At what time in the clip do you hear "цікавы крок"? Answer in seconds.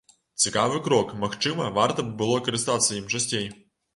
0.45-1.11